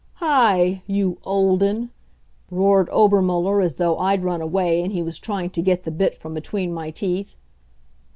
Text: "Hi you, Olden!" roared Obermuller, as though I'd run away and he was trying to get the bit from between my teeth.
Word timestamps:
"Hi 0.13 0.81
you, 0.87 1.19
Olden!" 1.25 1.91
roared 2.49 2.89
Obermuller, 2.89 3.61
as 3.61 3.75
though 3.75 3.99
I'd 3.99 4.23
run 4.23 4.41
away 4.41 4.81
and 4.81 4.91
he 4.91 5.03
was 5.03 5.19
trying 5.19 5.51
to 5.51 5.61
get 5.61 5.83
the 5.83 5.91
bit 5.91 6.17
from 6.17 6.33
between 6.33 6.73
my 6.73 6.89
teeth. 6.89 7.37